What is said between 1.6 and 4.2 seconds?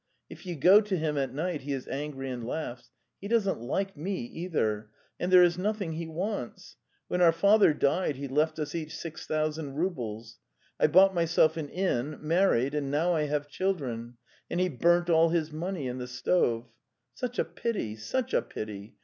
he is angry and laughs. He doesn't like me